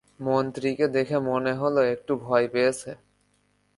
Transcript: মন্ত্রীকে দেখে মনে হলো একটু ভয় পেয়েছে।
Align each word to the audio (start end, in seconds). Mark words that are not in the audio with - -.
মন্ত্রীকে 0.19 0.85
দেখে 0.87 1.17
মনে 1.29 1.53
হলো 1.53 1.81
একটু 1.93 2.13
ভয় 2.25 2.47
পেয়েছে। 2.53 2.91